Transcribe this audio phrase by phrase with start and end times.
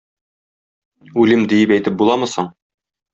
[1.25, 2.49] Үлем диеп әйтеп буламы соң